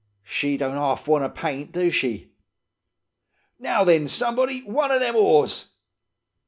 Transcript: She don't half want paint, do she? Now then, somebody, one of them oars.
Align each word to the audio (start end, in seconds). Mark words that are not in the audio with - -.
She 0.23 0.57
don't 0.57 0.77
half 0.77 1.07
want 1.07 1.35
paint, 1.35 1.73
do 1.73 1.91
she? 1.91 2.31
Now 3.59 3.83
then, 3.83 4.07
somebody, 4.07 4.63
one 4.63 4.89
of 4.89 4.99
them 4.99 5.15
oars. 5.15 5.69